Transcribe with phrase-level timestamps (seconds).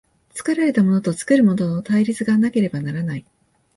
[0.33, 3.25] 作られたものと作るものとの対立がなければならない。